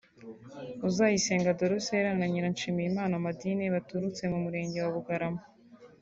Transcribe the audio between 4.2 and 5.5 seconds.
mu murenge wa Bugarama